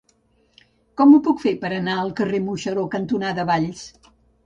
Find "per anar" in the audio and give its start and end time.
1.65-1.99